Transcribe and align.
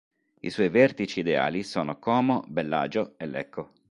I 0.39 0.49
suoi 0.49 0.69
vertici 0.69 1.19
ideali 1.19 1.61
sono 1.61 1.99
Como, 1.99 2.43
Bellagio 2.47 3.13
e 3.17 3.27
Lecco. 3.27 3.71